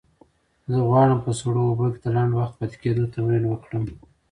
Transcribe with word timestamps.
زه 0.71 0.79
غواړم 0.89 1.19
په 1.25 1.31
سړو 1.39 1.61
اوبو 1.67 1.85
کې 1.93 1.99
د 2.03 2.07
لنډ 2.15 2.31
وخت 2.35 2.53
پاتې 2.59 2.77
کېدو 2.83 3.11
تمرین 3.13 3.43
وکړم. 3.47 3.83